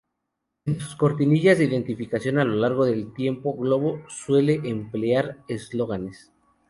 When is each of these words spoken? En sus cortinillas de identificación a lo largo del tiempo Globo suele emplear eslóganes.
En 0.65 0.79
sus 0.79 0.95
cortinillas 0.95 1.59
de 1.59 1.65
identificación 1.65 2.39
a 2.39 2.43
lo 2.43 2.55
largo 2.55 2.85
del 2.85 3.13
tiempo 3.13 3.55
Globo 3.55 4.01
suele 4.07 4.59
emplear 4.67 5.37
eslóganes. 5.47 6.31